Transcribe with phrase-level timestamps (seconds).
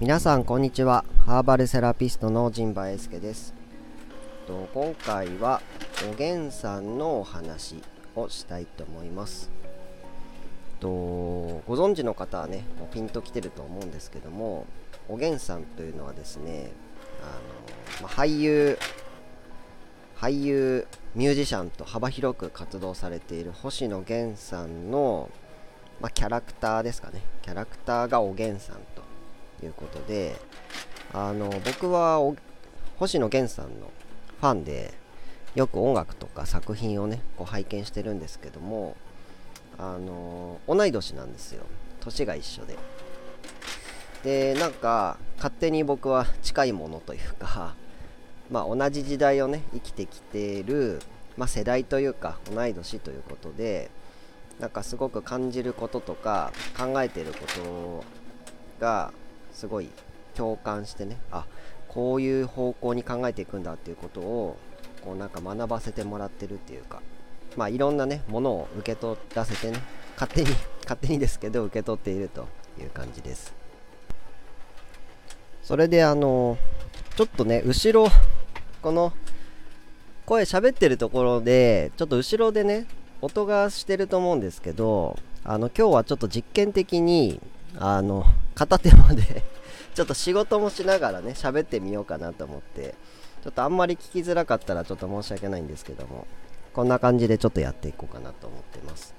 [0.00, 1.04] 皆さんこんにちは。
[1.26, 3.52] ハーバルセラピストの陣馬英介です。
[4.46, 5.60] 今回は
[6.08, 7.82] おげんさんのお話
[8.14, 9.50] をしたいと思います。
[10.80, 14.66] ご存知の方はねもうピンときてると思うんですけども
[15.08, 16.70] おげんさんというのはですね
[17.20, 17.24] あ
[18.00, 18.78] の、まあ、俳優
[20.16, 20.86] 俳優
[21.16, 25.28] ミュージシャンと幅広く活動されている星野源さんの、
[26.00, 27.20] まあ、キャラクターですかね。
[27.42, 29.07] キャラクターがおげんさんと。
[29.66, 30.36] いうことで
[31.12, 32.20] あの僕は
[32.98, 33.90] 星野源さんの
[34.40, 34.92] ファンで
[35.54, 38.96] よく音楽とか作品をねこう拝見してるんですけども
[39.78, 41.64] あの同い年なんですよ。
[42.00, 42.76] 年が一緒で。
[44.24, 47.76] でなんか勝手に僕は近いものというか
[48.50, 51.00] まあ同じ時代をね生きてきてる、
[51.36, 53.90] まあ、世代というか同い年ということで
[54.58, 58.04] なんかすごく感じることとか考えてること
[58.80, 59.12] が
[59.58, 59.88] すごい
[60.36, 61.44] 共感してねあ
[61.88, 64.56] こういう方向に考えていくんだっていうことを
[65.04, 67.02] こうなんか学ばせてもらってるっていうか
[67.56, 69.82] まあいろんなねものを受け取らせてね
[70.14, 70.50] 勝手に
[70.84, 72.46] 勝手にですけど受け取っていると
[72.80, 73.52] いう感じです。
[75.64, 76.56] それであの
[77.16, 78.08] ちょっとね後ろ
[78.80, 79.12] この
[80.24, 82.86] 声喋ってるところでちょっと後ろでね
[83.20, 87.40] 音がしてると思うんですけどあの今日はちょっと実験的に
[87.76, 88.24] あの
[88.58, 89.44] 片手まで
[89.94, 92.96] ちょっと仕事もしながらね喋ってみようかなと思って
[93.44, 96.26] ちょっとあんまり聞きづらかったらちょっと申し訳ないんですけども
[96.72, 99.14] こんな感じでちょっとやっていこうかなと思ってます。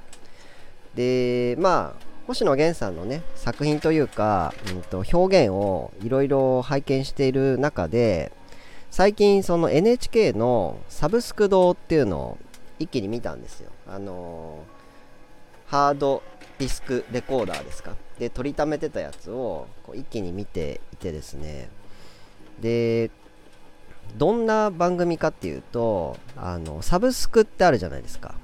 [0.94, 8.32] でまあ星野源さんのね作品というか、うんと、表現をいろいろ拝見している中で
[8.92, 12.38] 最近その NHK のサブスク堂っていうのを
[12.78, 13.72] 一気に見たんですよ。
[13.88, 16.22] あのー、ハード
[16.60, 17.96] ディスクレコーダーですか？
[18.20, 21.70] で撮りためてたやつをこう一気に見ていてですね。
[22.62, 23.10] で
[24.18, 28.36] どんな番組かっていうとあのサブスクってあるじゃないですか。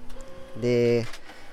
[0.62, 1.06] で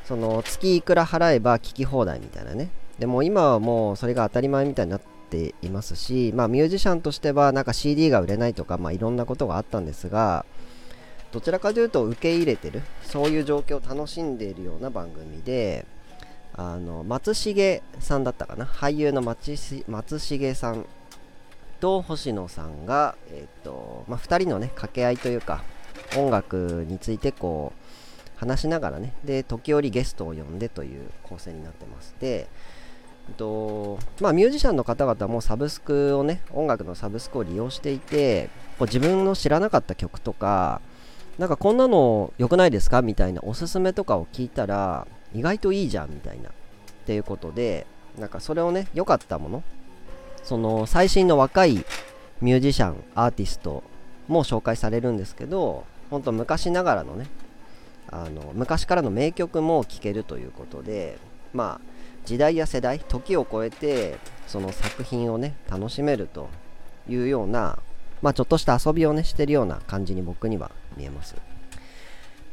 [0.04, 2.70] その月いくら払えば聞き放題みたいなね。
[2.98, 5.00] でも今はもうそれが当たり前みたいになっ
[5.30, 10.44] ていますしまあミュージシャンとしてはなんか CD が売れないとかまあいろんなことがあったんですが
[11.32, 15.86] どちらかというと受け入れてるそういう状況を楽しんでいるような番組で
[16.54, 18.66] あの松重さんだったかな？
[18.66, 20.84] 俳優の松重さん
[21.80, 25.64] と星野さんが、えーとまあ、2人のね掛け合いというか
[26.16, 32.46] 音楽についてこう話しながらねで時折ゲストを呼んでという構成になってまして
[33.36, 40.80] とまあ、ミュージシャンの方々もサブスクをね音楽のサブスクを利用していてこう自分の知らなかった曲とか
[41.38, 43.00] なんかこんなの良くないですか？
[43.00, 46.50] みたいなおすすめとかを聞いたら意外といいじゃんみたいな。
[46.50, 46.52] っ
[47.04, 47.86] ていうことで
[48.18, 49.62] なんかそれをね良かったもの。
[50.42, 51.84] その最新の若い
[52.40, 53.84] ミュージシャンアーティスト
[54.26, 57.28] も紹介されるんですけど本当昔ながらのね
[58.10, 61.16] あの昔からの名曲も聴けるということで
[61.52, 61.92] まあ
[62.24, 66.48] 時代や世代時を超えてその作品をね楽しめると
[67.08, 67.78] いうような
[68.20, 71.36] まあちょっとした遊びをねしてるような感じに僕には見えます。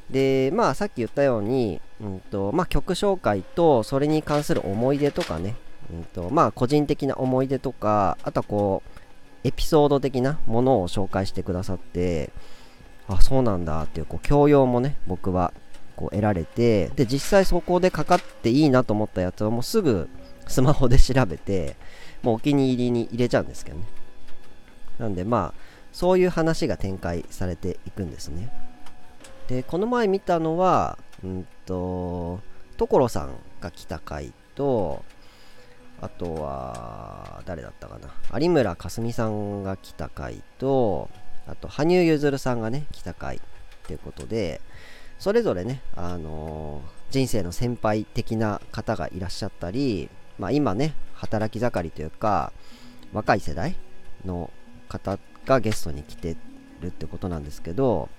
[0.10, 5.56] でまあさっき言ったように、うんとまあ、曲紹介とそれに関する思い出とかね、
[5.94, 9.00] うんとまあ、個人的な思い出とかあとはこう
[9.44, 12.32] エピソード的なものを紹介してくださって
[13.08, 15.54] あそうなんだっていうこう教養もね僕は
[15.96, 20.10] こう得られてで実際そこでかかっていいなと思ったやつをもうすぐ
[20.48, 21.76] スマホで調べて
[22.24, 23.86] もうお気に入りに入れちゃうんですけどね。
[24.98, 28.52] なんでまあそういう話が展開されていくんですね。
[29.50, 32.40] でこの前見たのはうんと
[32.78, 35.04] 所さんが来た回と
[36.00, 38.40] あとは誰だったかな。
[38.40, 41.10] 有村架純さんが来た回と
[41.48, 43.40] あと羽生結弦さんがね来た回っ
[43.88, 44.62] ていうことで
[45.18, 52.54] それぞれね、あのー、人生の先輩的な方がいらっしゃったり、まあ、今ね働き盛りというか
[53.12, 53.76] 若い世代
[54.24, 54.52] の
[54.88, 56.38] 方がゲストに来て
[56.82, 58.10] るってことなんですけど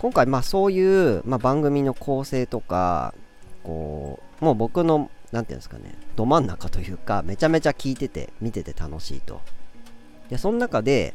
[0.00, 3.14] 今回まあそういう、まあ、番組の構成とか
[3.64, 9.40] こうもう僕の何て言うんですかねど真ん中というかめちゃめちゃ聞いてて見てて楽しいと。
[10.30, 11.14] でその中で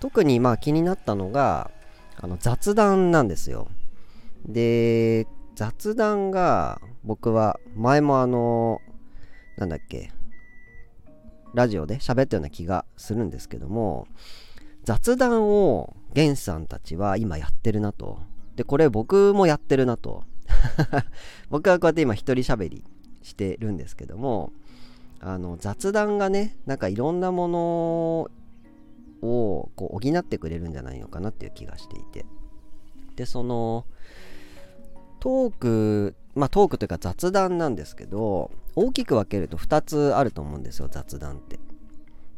[0.00, 1.70] 特にまあ気になったのが
[2.16, 3.68] あの雑談なんですよ。
[4.46, 8.80] で雑談が僕は前もあの
[9.56, 10.12] なんだっけ
[11.54, 14.06] ラジオで喋ったような気がするんですけども
[14.88, 18.20] 雑談をゲンさんたちは今やってるなと。
[18.56, 20.24] で、これ僕もやってるなと。
[21.50, 22.84] 僕はこうやって今一人喋り
[23.20, 24.50] してるんですけども、
[25.20, 27.58] あの雑談がねなんかいろんなもの
[29.20, 32.24] をこう補ってくれるんじゃないのかなっていう気がしていて
[33.16, 33.84] でその
[35.20, 41.58] トークまあトークというか雑談なんですけど大きく分けると2つあると思うんですよ雑談って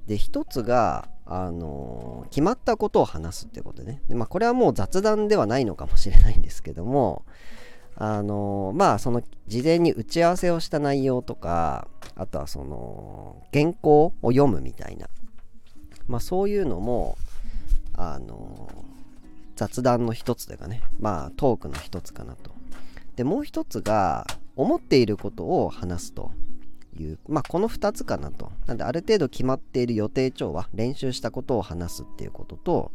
[0.09, 4.03] で1つがあの決まったことを話すってことね。
[4.09, 7.25] で、まあ、これはもう雑談ではないのかもしれないんですけども
[7.95, 11.87] あのまあその事前に打ち合わせをした内容とか
[12.17, 15.07] あとはその原稿を読むみたいな。
[16.09, 17.17] まあそういうのも
[17.95, 18.69] あの
[19.55, 20.83] 雑談の一つというかね。
[20.99, 22.51] まあトークの一つかなと。
[23.15, 24.27] でもう一つが
[24.57, 26.33] 思っていることを話すと。
[27.01, 32.93] いうまあこの2つかなとなんである程度決まっている予定調和練習したことを話すっていうことと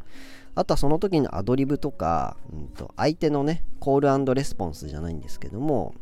[0.56, 5.94] あとはその時のアドリブとか、うんと、相手のね、コールレスポンスじゃないんですけども、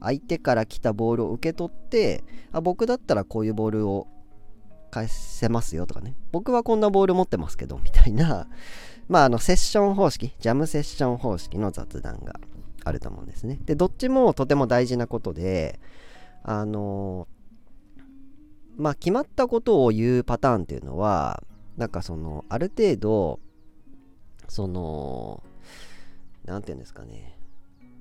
[0.00, 4.08] 相手から来たボールを受け取って、あ僕だったらこういうボールを
[4.90, 8.48] 返せますよとかね、僕はこんなボール持ってますけど、みたいな、
[9.08, 12.40] まあ、あの、セッション方式、ジャムセッション方式の雑談が
[12.84, 13.60] あると思うんですね。
[13.64, 15.78] で、どっちもとても大事なことで、
[16.42, 17.28] あの
[18.76, 21.42] まあ、決まったことを言うパターンっていうのは、
[21.76, 23.40] なんかその、ある程度、
[24.48, 25.42] その、
[26.44, 27.38] 何て言うんですかね、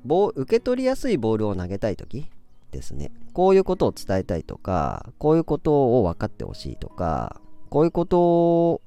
[0.04, 2.28] ボ受け取りやすいボールを投げたいとき
[2.72, 3.12] ですね。
[3.34, 8.82] こういうことを伝えたいとか、こういうことを分かってほしいとか、こういうことを、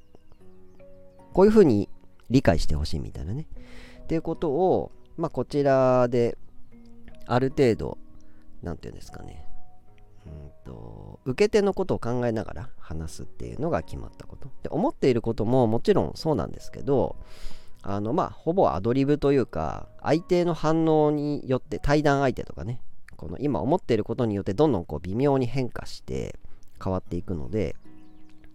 [1.32, 1.88] こういうふうに
[2.30, 3.46] 理解してほしいみたいなね。
[4.02, 6.36] っていうことを、まあ、こちらで、
[7.26, 7.98] ある程度、
[8.62, 9.46] 何て言うんですかね。
[10.26, 10.32] うん
[10.64, 14.48] と受け手のことを考えながら話すっていうのが決まったこと。
[14.62, 17.16] で思っていることももちろんそうなんですけど
[17.82, 22.80] あのまあほぼアドリブというか相手の反応によって対談相手とかね
[23.16, 26.38] この今思っていることによってどんどんこう微妙に変化して
[26.82, 27.76] 変わっていくので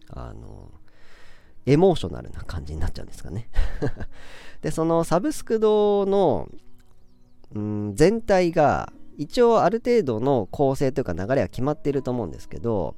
[0.09, 0.71] あの
[1.65, 3.49] エモーショナルな感じになっちゃうんですかね。
[4.61, 6.49] でそのサブスク堂の、
[7.53, 12.95] うん、全体が一応ある程度の構成というか流れは決まっていると思うんですけど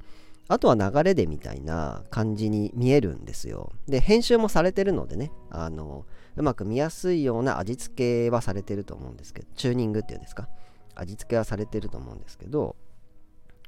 [0.48, 3.72] あとは流れでみたいな感じに見えるんですよ。
[3.86, 6.04] で編集もされてるのでねあの
[6.36, 10.48] うまく見やすいような味付けはされてると思うんですけどチューニングっていうんですか？
[10.96, 12.74] 味付けはされてると思うんですけど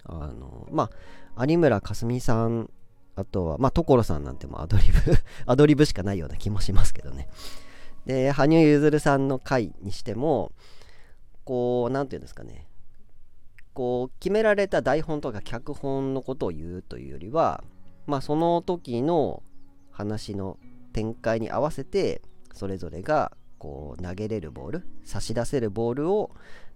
[0.05, 0.91] あのま
[1.37, 2.69] あ有村架純さん
[3.15, 4.99] あとはまあ所さんなんてもアドリブ
[5.47, 7.29] アドリブしかないような気もしますけどね。
[8.07, 10.51] で羽生結弦さんの回にしても
[11.45, 12.67] こう何て言うんですかね。
[13.75, 17.65] こう決められた台本とか脚本のことを言うというよりは
[18.07, 19.43] まあその時の
[19.91, 20.59] 話の
[20.93, 22.21] 展開に合わせて
[22.53, 26.31] それぞれがこう投げれるボール差し出せるボールを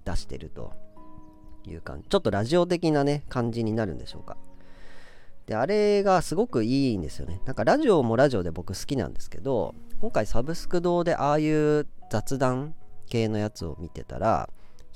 [0.05, 0.73] 出してると
[1.67, 2.09] いう感じ。
[2.09, 4.37] ちょっとラジオ的なね感じになるんでしょうか。
[5.47, 7.41] であれがすごくいいんですよね。
[7.45, 12.75] なんかラジオもラジオで僕好きなんですけど今回サブスク堂でああいう雑談
[13.07, 14.49] 系のやつを見てたら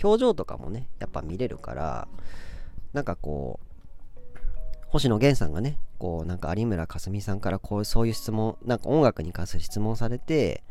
[0.03, 2.09] 表情とかもねやっぱ見れるから
[2.93, 3.69] なんかこう
[4.89, 10.65] 星野源さんがねこうなんか有村架純さんからこうそういう質問なんか音楽に関する質問されて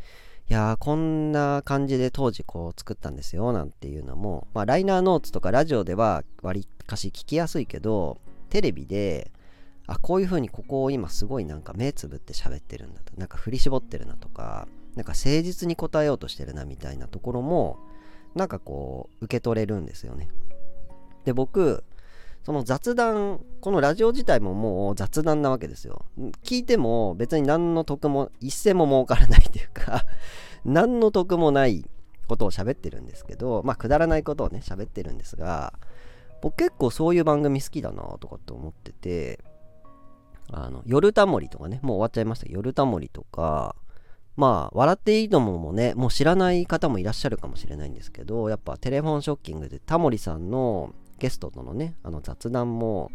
[0.49, 9.31] いやーこんな感じで当時こう作ったんですよなんていうのもまあライナーノーツとかラジオではわりかし聞きやすいけどテレビで
[9.85, 17.79] あこういう風にここを今すごいなんか目つぶって喋ってるんだとなんか振り絞ってるなとかなんか誠実に答えようとしてるなみたいなところも
[18.35, 20.27] なんかこう受け取れるんですよね。
[21.25, 21.83] で僕
[22.43, 26.05] その雑談このラジオ自体ももう雑談なわけですよ。
[26.43, 30.05] 聞いても別に何の得も一銭も儲からないというか
[30.65, 31.85] 何の得もない
[32.27, 35.73] ことを喋ってるんですけどまあくだらないことをね喋ってるんですが
[36.41, 39.39] 僕結構そういう番組好きだなとかって思ってて
[40.51, 42.47] あの夜タモリとかねもう終わっちゃいました。
[42.49, 43.75] 夜タモリとか
[44.39, 53.11] まあ、笑っていいとももね、もう知らない方もいらっしゃるかもしれないんですけど、やっぱテレフォンショッキングでタモリさんのゲストとのね、あの雑談も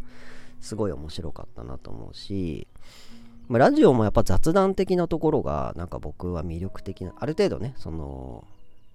[0.61, 2.69] すごい面白かったなと思うし、
[3.49, 8.45] まあ、ラジオもやっぱ雑談的なところがなんか僕は魅力的な、ある程度ね、その、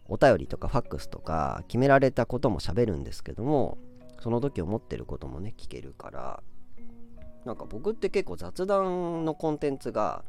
[0.08, 3.80] お便りとかファックスとか決められたことも喋るんですけども、
[4.20, 6.44] その時思ってることもね、聞けるから、
[7.44, 10.24] なんか僕って結構雑談のコンテンツが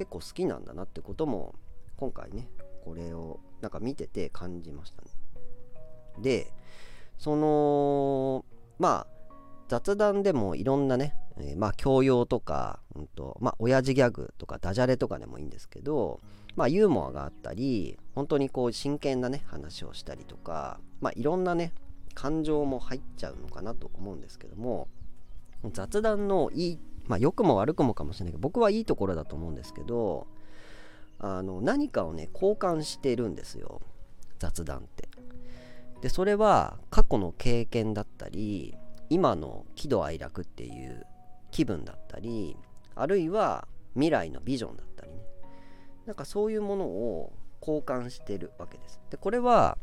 [0.00, 1.54] 結構好きなんだなってことも
[1.98, 2.48] 今回ね
[2.86, 5.10] これをなんか見てて感じましたね。
[6.22, 6.50] で
[7.18, 8.46] その
[8.78, 9.34] まあ
[9.68, 16.20] 雑談でもいろんなね、えー、まあ教養とか、うんとまあ親父ギャグとかダジャレとかでもいいんですけど
[16.56, 21.74] まあユーモアがあったり本当にこう真剣なね話をしたりとかまあいろんなね
[22.14, 24.88] 感情も入っちゃうのかなと思うんですけども
[25.74, 26.78] 雑談のいい
[27.10, 30.28] まあ良くも悪くもかもしれないけど僕はいいところだと思うんですけど
[31.18, 33.82] あの何かをね交換してるんですよ。
[34.38, 35.08] 雑談って。
[36.00, 38.74] でそれは過去の経験だったり
[39.10, 41.04] 今の喜怒哀楽っていう
[41.50, 42.56] 気分だったり
[42.94, 45.18] あるいは未来のビジョンだったりね。
[46.06, 49.00] なんかそういうものを交換してるわけです。
[49.10, 49.76] でこれは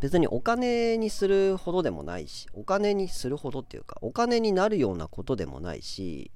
[0.00, 6.30] 別にお金にするほどでもないしお金にするほどっていうかお金になるようなことでもないし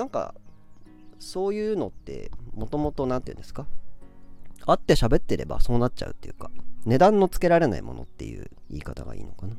[0.00, 0.34] なんか
[1.18, 3.66] そういうのってもともと何て言うんですか？
[4.64, 6.50] 会って喋ってればそうなっちゃうっていうか
[6.86, 9.52] 値段のつけられないものっていう言い方がいいのかな？
[9.52, 9.56] っ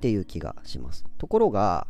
[0.00, 1.04] ていう気がします。
[1.18, 1.86] ところが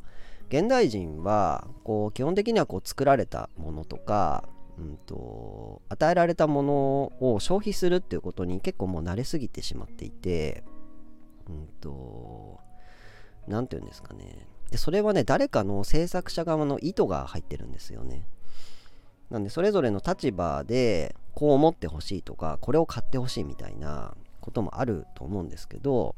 [0.48, 6.74] 現代人はこう基本的にはこう作られたものとか、うんと、与えられたもの
[7.20, 10.64] を消費するっていうことに結構もう慣れすぎてしまっていて
[11.48, 12.58] うんと
[13.46, 14.48] 何て言うんですかね。
[14.70, 18.24] でそれはね誰かの制作者側の意図が入ってるんですよね。
[19.30, 26.16] なんでそれぞれの立場でこう思ってほしいとかこれを買ってほしいみたいなこともあると思うんですけど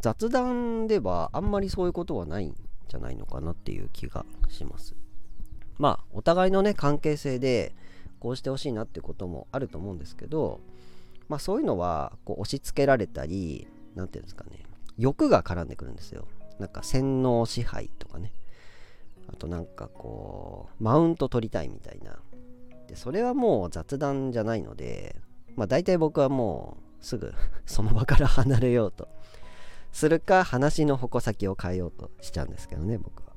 [0.00, 2.54] 雑談ではあんまりそういうことはないん
[2.88, 4.94] じゃないのかなっていう気がします。
[5.78, 7.74] まあお互いのね関係性で
[8.20, 10.60] こうしてほしいなってこともあると思うんですけど
[11.28, 14.62] まあそういうのはこう押し付けられたり何て言うんですかね
[14.96, 16.26] 欲が絡んでくるんですよ。
[16.58, 18.32] なんか洗脳支配とかね。
[19.28, 22.18] あとなんかこうマウント取りたいみたいな。
[22.88, 25.16] でそれはもう雑談じゃないので
[25.56, 27.34] まあ大体僕はもうすぐ
[27.66, 29.08] その場から離れようと。
[29.92, 33.32] するか話の矛先を変えようとしちゃうんですけどね僕は。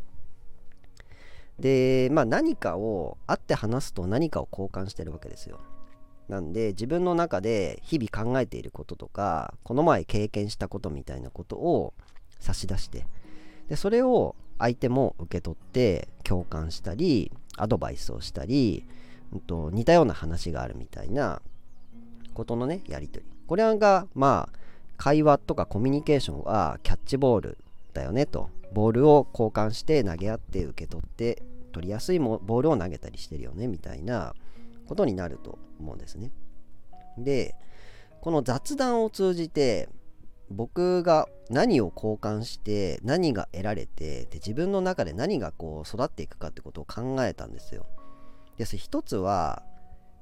[1.58, 5.60] でまあ何かを会って話すと何かを交換してるわけですよ。
[6.28, 11.94] なんで自分の中で日々考えていることとかこの前経験したことみたいなことを
[12.40, 13.06] 差し出して。
[13.68, 18.86] でそれを相手も受け取って共感したりアドバイスをしたり、
[19.32, 21.42] うんと、似たような話があるみたいな
[22.34, 23.32] ことのねやり取り。
[23.48, 24.60] これがまあ
[24.98, 27.58] 会話とかコミュニケーションはキャッチボール
[27.94, 28.50] だよねと。
[28.72, 31.42] ボールを交換して投げ合って受け取って
[31.72, 34.36] 取りやすいボールを投げたりしてるよねみたいな
[34.88, 36.32] ことになると思うんですね。
[37.18, 37.56] で
[38.22, 39.90] この雑談を通じて
[40.52, 47.86] 僕が何を交換して何が得られてで自分の中で何がこう育っていくかってことを考えたんですよ。
[48.58, 49.64] で一つは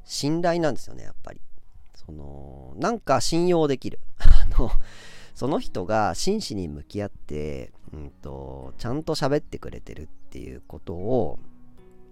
[0.04, 1.42] 信頼なんですよねやっぱり。
[1.96, 4.00] そのなんか信用できる。
[4.20, 4.70] あの
[5.34, 11.38] その人が真摯に向き合って、うんと、ちゃんと喋ってくれてるっていうことを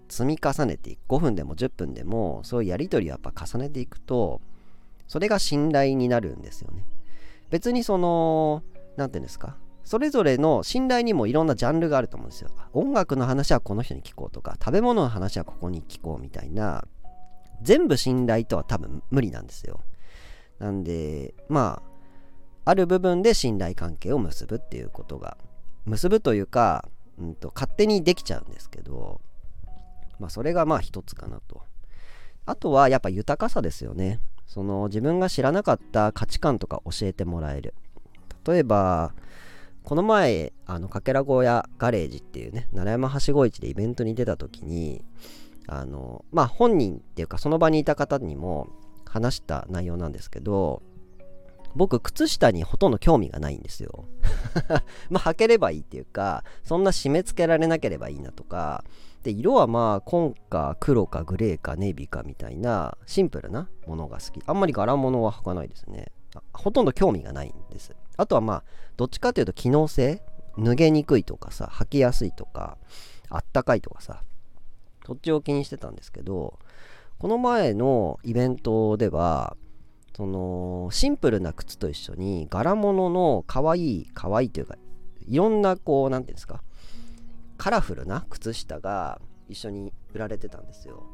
[0.08, 4.40] 積み重ねていく5分でも10分でもそういうやり取りをやっぱ重ねていくと
[5.08, 6.84] それが信頼になるんですよね。
[7.50, 8.62] 別にその、
[8.96, 12.50] 何て言うんですか、それぞれの信頼にもいろんなジャンルがあると思うんですよ。
[12.72, 16.84] 音楽の話はこの人に聞こうとか、食べ物の話はここに聞こうみたいな、
[17.62, 19.80] 全部信頼とは多分無理なんですよ。
[20.58, 21.82] なんで、ま
[22.64, 25.36] あ、ある部分で信頼関係を結ぶっていうことが、
[25.84, 26.88] 結ぶというか、
[27.18, 29.20] うんと、勝手にできちゃうんですけど、
[30.18, 31.62] まあ、それがまあ一つかなと。
[32.44, 34.20] あとはやっぱ豊かさですよね。
[34.46, 37.74] その自分が知らなかった価値観とか教えてもらえる。
[38.46, 39.12] 例えば
[39.82, 45.04] この前あのかけら小屋ガレージっていうね奈良山はしご市でイベントに出た時に
[45.68, 48.68] あのまあ本人っていうかその場にいた方にも
[49.04, 50.82] 話した内容なんですけど
[51.76, 54.06] 僕靴下にほとんど興味がないんですよ。
[55.10, 58.82] まあ履ければいいっていうかそんな締め付けられなければいいなとか
[59.26, 64.40] で色はまあ紺か黒かグレーかネイビーかみたいなシンプルなものが好き。
[64.46, 66.12] あんまり柄物は履かないですね。
[66.52, 67.92] ほとんど興味がないんです。
[68.16, 68.64] あとはまあ
[68.96, 70.22] どっちかというと機能性
[70.56, 72.78] 脱げにくいとかさ履きやすいとか
[73.28, 74.22] あったかいとかさ
[75.04, 76.60] そっちを気にしてたんですけど
[77.18, 79.56] この前のイベントでは
[80.16, 84.76] そのシンプルな靴と一緒に柄物の可愛い可愛いというか
[85.26, 86.62] いろんなこう何て言うんですか
[87.56, 91.04] カラフルな靴下が一緒に売られてたんですよ。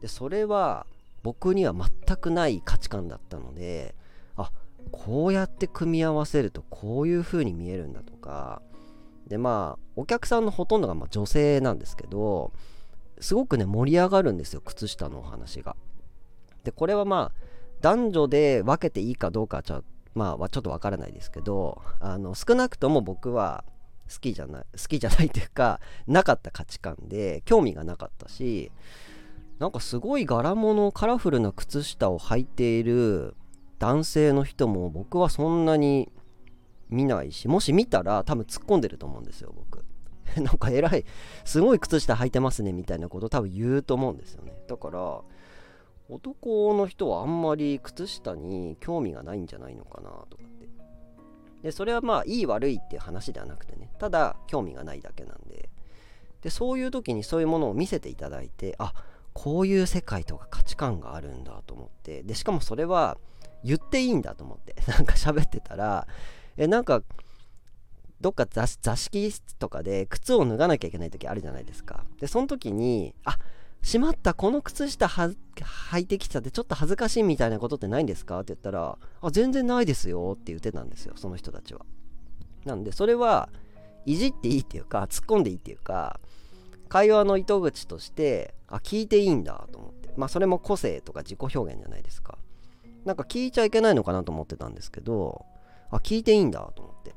[0.00, 0.86] でそれは
[1.22, 3.94] 僕には全くない価値観だったので
[4.36, 4.50] あ
[4.92, 8.62] こうやって組み合わせるとこういう風に見えるんだとか。
[9.26, 12.52] でまあお客さんのほとんどがま女性なんですけど
[13.20, 15.76] すごくね盛り上がるんですよ靴下のお話が。
[16.62, 17.44] でこれはまあ
[17.80, 19.82] 男女で分けていいかどうかは
[20.14, 23.64] まあちょっとわからないですけどあの少なくとも僕は
[24.12, 28.70] 好きじゃない好きじゃないというか なかった価値観で興味がなかったし
[29.58, 33.34] なんかすごい柄物カラフルな靴下を履いている
[33.78, 36.10] 男性の人も僕はそんなに
[36.90, 39.84] 見ないしもし見たら多分突っ込んでると思うんですよ僕。
[40.40, 41.04] なんか偉い
[41.44, 44.52] すごい靴下履いてますねみたいなこと多分言うと思うんですよね。
[44.66, 45.20] だから
[46.08, 50.73] 男の人はあんまり靴下に興味がないんじゃないのかなとかって。
[51.64, 55.70] でそれはまあいい悪いっていう話ではなくてねただ興味がないだけなんで。
[56.42, 58.92] でそういう時にそういうものを見せていただいてあ
[59.32, 62.22] こういう世界とか価値観があるんだと思って。
[62.22, 63.16] でしかもそれは
[63.64, 64.76] 言っていいんだと思って。
[64.92, 66.06] なんか喋ってたら
[66.58, 67.02] えなんか
[68.20, 72.04] どっか座敷室とかで靴を脱がなきゃいけない時あるじゃないですか。
[72.20, 73.38] でその時にあ
[73.84, 75.36] しまったこの靴下履
[76.00, 81.84] いてきちゃってちょっと恥ずかしいみたいなことってないんですかって言ったらあ全然ないですよって言ってたんですよその人たちは。
[82.64, 83.50] なんでそれは
[84.06, 86.18] いじっていいっていうか突っ込んでいいっていうか
[86.88, 90.08] 会話の糸口としてあ聞いていいんだと思って。
[90.16, 92.38] まあそれも個性とか自己表現じゃないですか。
[93.04, 95.44] なんか聞いちゃいけないのかなと思ってたんですけど
[95.90, 97.14] あ聞いていいんだと思って。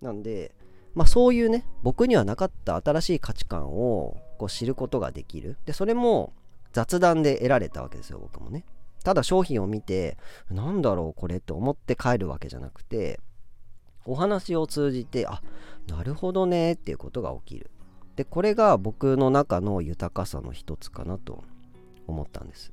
[0.00, 0.56] なんで
[0.94, 5.58] まあそういうね僕にはなかった新しい価値観をこう知ることができる。
[5.66, 6.32] でそれも
[6.72, 8.64] 雑談で得られたわけですよ僕もね。
[9.04, 10.16] ただ商品を見て
[10.50, 13.20] なんだろうこれって思って帰るわけじゃなくて
[14.06, 15.42] お話を通じてあ
[15.88, 17.70] なるほどねっていうことが起きる。
[18.16, 21.44] でこれが僕の中の豊かさの一つかなと
[22.06, 22.72] 思ったんです。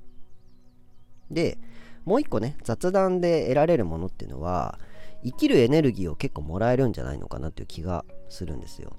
[1.30, 1.58] で
[2.06, 4.80] もう一個ね雑談で得られるものっていうのは
[5.22, 8.96] 生きるエネルギーを結構もらえるんじゃないのかなっていう気がするんですよ。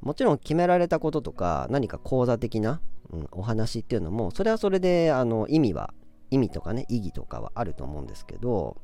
[0.00, 5.92] もちろん決められたこととか何か講座的な、うん、お話っていうのもそれはそれであの意味は
[6.30, 8.76] 意味とかね意義とかはあると思うんですけど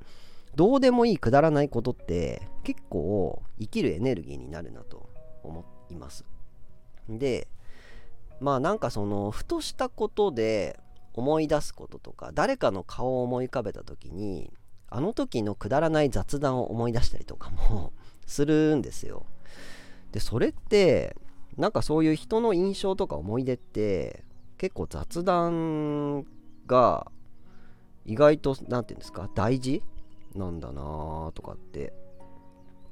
[0.54, 5.08] どうでもいいくだらないことって結構生きるエネルギーになるなと
[5.42, 6.24] 思います。
[7.08, 7.48] で
[8.40, 10.78] まあなんかそのふとしたことで
[11.12, 14.52] 思い出すこととか誰かの顔を思い浮かべた時に
[14.88, 17.92] あの時のくだらない雑談を思い出したりとかも
[18.26, 19.26] するんですよ。
[20.14, 21.16] でそれって
[21.56, 24.22] なんかそういう人の印象とか思い出って
[24.58, 26.24] 結構雑談
[26.68, 27.10] が
[28.06, 29.82] 意外と何て言うんですか大事
[30.36, 31.92] なんだなとかって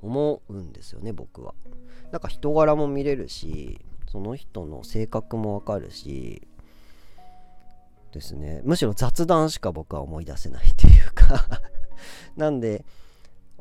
[0.00, 1.54] 思うんですよね僕は。
[2.10, 3.80] なんか人柄も見れるし
[4.10, 6.42] その人の性格もわかるし
[8.10, 8.62] ですね。
[8.64, 11.46] むしろ雑談しか僕は思い出せないっていうか。
[12.36, 12.84] なんで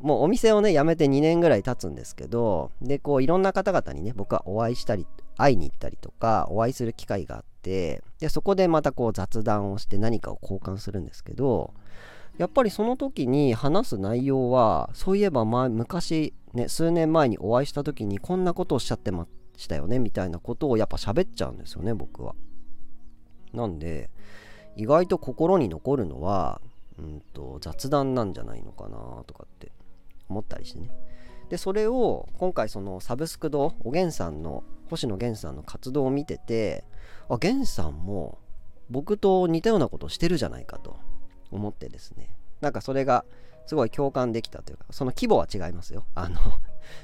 [0.00, 11.72] もうお店をね辞めて2年ぐらい経つんですけどでこういろんな方々にね僕はお会いしたり会いに行ったりとかお会いする機会があってでそこでまたこう雑談をして何かを交換するんですけど
[12.38, 19.26] やっぱりその時に話す内容はそういえば前昔ね数年前にお会いした時にこんなことをおっしゃってま
[19.56, 22.34] したよねみたいなことをやっぱ喋っちゃうんですよね僕は。
[23.52, 24.10] なんで
[24.76, 26.60] 意外と心に残るのは、
[26.98, 29.70] うんと、雑談なんじゃないのかなとかって
[30.32, 30.90] 思ったりしてね。
[31.50, 36.84] でそれを今回そのサブスク堂おげんさんの星野源さんの活動を見てて
[37.28, 38.38] あ源さんも
[38.88, 40.98] 僕と似たようなことをしてるじゃないかと
[41.50, 43.24] 思ってですねなんかそれが
[43.66, 46.40] すごい共感できたというかその規模は違いますよあの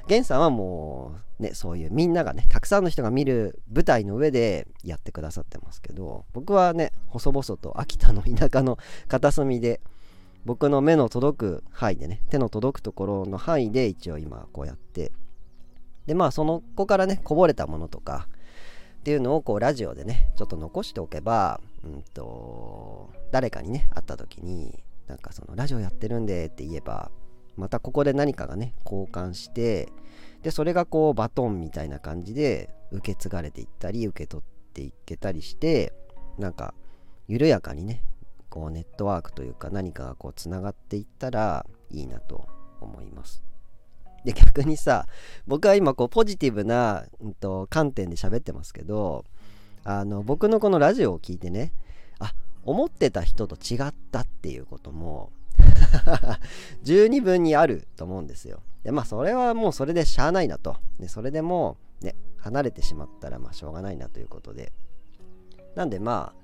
[0.06, 9.80] 源さんはもうねそういうみんながねたくさんの人が見る舞台の上でやってくださってますけど僕はね細々と秋田の田舎の片隅で
[10.48, 15.12] 僕の目の届く範囲でね手の届くところの範囲で一応今こうやって。
[16.06, 18.28] でまあその子からねこぼれたものとか
[19.00, 27.10] っていうのをこうラジオでねちょっと残しておけば、うんと、誰かにね会った時になんかそのラジオやってるんでって言えば
[27.58, 29.92] またここで何かがね交換して
[30.42, 35.92] でそれがこうバトンみたいな感じで受け継がれていったり受け取っていけたりして
[36.38, 36.72] なんか
[37.26, 38.02] 緩やかにね
[38.48, 42.46] こうネットワークというか何かがこうつながっていったらいいなと
[42.80, 43.42] 思います。
[44.24, 45.06] で逆にさ
[45.46, 49.24] 僕は今こうポジティブな、うんと、観点で喋ってますけど
[49.84, 51.72] あの僕のこのラジオを聞いてね
[52.18, 52.32] あ
[52.64, 55.30] 思ってた人と違ったっていうことも
[56.82, 58.62] 十二分にあると思うんですよ。
[58.82, 60.76] でまあそれはもうそれでしゃあないなと。
[60.98, 64.72] でそれでもね離れてしまったらまあしょうがないなということで。
[65.74, 66.37] なんでまあ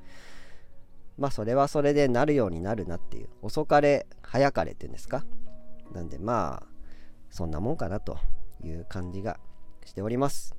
[1.19, 5.25] まあそれはそれでなるようになるなっていう遅かれ早かれっていうんですか？
[5.93, 6.67] なんでまあ
[7.31, 8.19] そんなもんかなと
[8.63, 9.39] いう感じが
[9.85, 10.55] しております。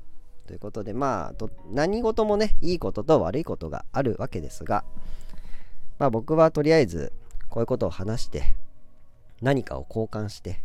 [0.47, 4.85] ということでまあ何事もねいいことと悪いことがあるわけですが
[5.97, 7.11] まあ僕はとりあえず
[7.49, 8.55] こういうことを話して
[9.41, 10.63] 何かを交換して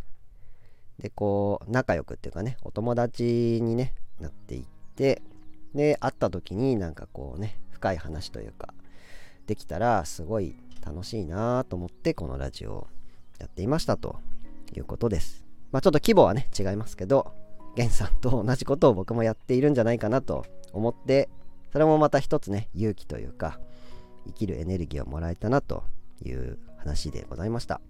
[0.99, 5.23] でこう仲良くっていうかねお友達に、ね、なっていって
[5.73, 8.75] で会った時になんかこうね深い話というか
[9.47, 12.87] できたらすごい楽しいなと思ってこのラジオを
[13.39, 14.19] やっていましたと
[14.75, 15.45] いうことです。
[15.71, 17.33] まあちょっと規模はね違いますけど
[17.75, 21.29] ゲンさんと同じことを僕もやっているんじゃないかなと思って
[21.71, 23.59] それもまた一つね勇気というか
[24.27, 25.83] 生きるエネルギーをもらえたなと
[26.23, 27.81] いう話でございました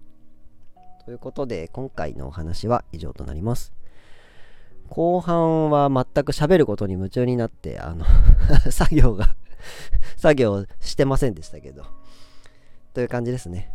[1.04, 3.72] ということで今回のお話は以上となります
[4.88, 8.04] 後半は全く喋ることに夢中になってあの
[8.70, 9.34] 作業が
[10.16, 11.84] 作業してませんでしたけど
[12.94, 13.70] という感じですね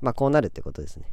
[0.00, 1.06] まあこうなるってことですね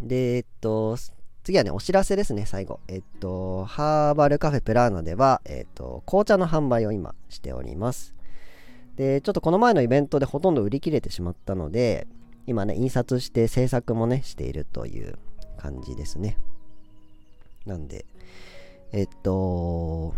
[0.00, 0.96] でえっと
[1.44, 2.80] 次はね、お知らせですね、最後。
[2.88, 8.14] えっと、ハーバルカフェプラーナでは、えっと、紅茶の販売を今しております。
[8.96, 12.06] で、ちょっとこの前のイベントでほとんど売り切れてしまったので、
[12.46, 15.18] 今ね、印刷して制作もね、しているという
[15.58, 16.38] 感じですね。
[17.66, 18.06] なんで、
[18.92, 20.14] えっと、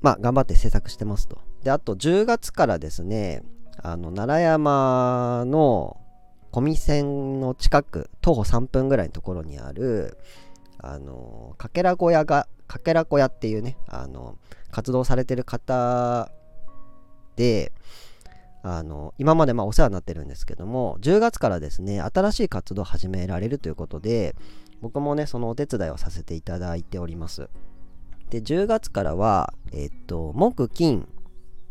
[0.00, 1.38] まあ、頑張って制作してますと。
[1.64, 3.42] で、あと10月からですね、
[3.82, 6.00] あの、奈良山の
[6.54, 10.16] 小見線の近く徒歩3分ぐらいのところにある
[10.78, 14.38] あのかけら小屋がかけら小屋っていうねあの
[14.70, 16.30] 活動されてる方
[17.34, 17.72] で
[18.62, 24.36] あの今までまお世話になってるんですけども10月からですね新しい活動を始められるということで
[24.80, 27.48] 僕もねそのお手伝いをさせていただいております。
[28.30, 31.08] で10月からはえっと木金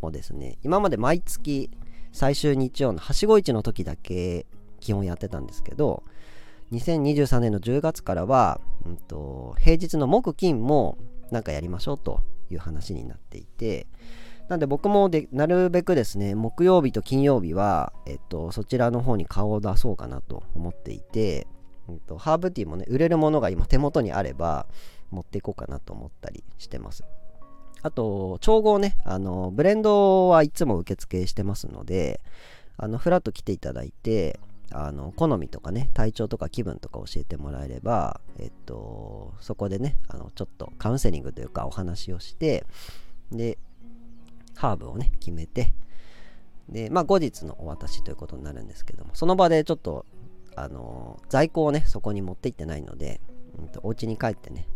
[0.03, 1.71] もですね今まで毎月
[2.11, 4.45] 最終日曜のはしご市の時だけ
[4.79, 6.03] 基本やってたんですけど
[6.71, 10.97] 2023年の10月からは、うんと、平日の木金も
[11.31, 13.87] なんかやりましょうという話になっていて
[14.49, 21.47] なんで僕もでなるべくですね木曜日と金曜日は、えっと、そちらの方に顔を出そうかなと思っていて、
[21.87, 24.67] うんと、ハーブティーもね売れるものが今手元にあれば
[25.11, 27.03] 持っていこうかなと思ったりしてます。
[27.83, 28.95] あと調合ね。
[29.03, 32.21] あのブレンドはいつも受付してますので
[32.77, 34.39] あのフラッと来ていただいて
[34.71, 42.65] あの好みとかね体調とか気分とか教えてもらえれば、えっと、そこでねあのちょっとカウンセリングというかお話をして
[43.31, 43.59] で
[44.55, 45.73] ハーブをね決めて
[46.69, 50.05] でまあ後日のお渡しということになるんですけどもその場でちょっと
[50.55, 53.21] あの在庫をねそこに持って行ってないので、
[53.59, 54.67] うんと、お家に帰ってね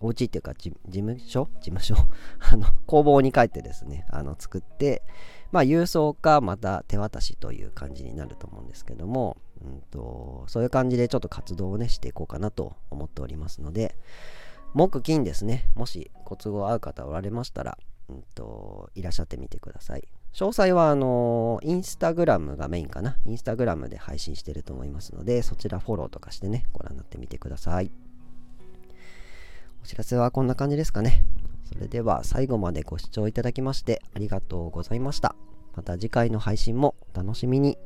[0.00, 1.48] お家っていうか事務所？
[1.60, 1.94] 事務所？
[2.52, 5.02] あの工房に帰ってですねあの作って
[5.54, 13.94] まあ、郵送かまた手渡しという感じになると思うんですけども、うんと、そういう感じでちょっと活動をねしていこうかなと思っておりますので
[14.72, 15.70] 木金ですね。
[15.76, 17.78] もしご都合合う方おられましたら、
[18.08, 20.02] うんと、いらっしゃってみてください。
[20.32, 23.16] 詳細はあのインスタグラムがメインかな。
[23.24, 27.92] インスタグラムで配信してると思いますのでそちらフォローとかしてねご覧になってみてください。
[29.84, 31.26] お知らせはこんな感じですかね。
[31.70, 35.36] それでは最後までご視聴いただきましてありがとうございました。
[35.76, 37.76] また次回の配信もお楽しみに。